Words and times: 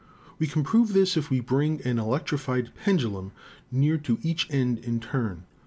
We 0.39 0.47
can 0.47 0.63
prove 0.63 0.93
this 0.93 1.15
if 1.15 1.29
we 1.29 1.41
bring 1.41 1.79
an 1.85 1.99
electrified 1.99 2.73
pendulum 2.73 3.33
near 3.71 3.99
to 3.99 4.17
each 4.23 4.47
end 4.49 4.79
in 4.79 4.99
turn. 4.99 5.43